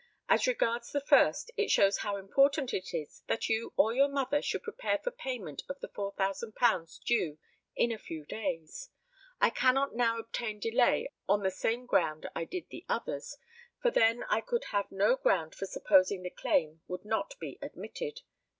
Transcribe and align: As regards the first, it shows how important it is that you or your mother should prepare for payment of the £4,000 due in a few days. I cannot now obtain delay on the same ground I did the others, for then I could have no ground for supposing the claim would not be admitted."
As 0.27 0.47
regards 0.47 0.91
the 0.91 0.99
first, 0.99 1.51
it 1.57 1.69
shows 1.69 1.99
how 1.99 2.17
important 2.17 2.73
it 2.73 2.91
is 2.91 3.21
that 3.27 3.49
you 3.49 3.71
or 3.77 3.93
your 3.93 4.07
mother 4.07 4.41
should 4.41 4.63
prepare 4.63 4.97
for 4.97 5.11
payment 5.11 5.61
of 5.69 5.79
the 5.79 5.87
£4,000 5.89 6.99
due 7.05 7.37
in 7.75 7.91
a 7.91 7.99
few 7.99 8.25
days. 8.25 8.89
I 9.39 9.51
cannot 9.51 9.93
now 9.93 10.17
obtain 10.17 10.57
delay 10.59 11.13
on 11.29 11.43
the 11.43 11.51
same 11.51 11.85
ground 11.85 12.27
I 12.35 12.45
did 12.45 12.69
the 12.71 12.83
others, 12.89 13.37
for 13.79 13.91
then 13.91 14.23
I 14.23 14.41
could 14.41 14.63
have 14.73 14.91
no 14.91 15.17
ground 15.17 15.53
for 15.53 15.67
supposing 15.67 16.23
the 16.23 16.31
claim 16.31 16.81
would 16.87 17.05
not 17.05 17.35
be 17.39 17.59
admitted." 17.61 18.21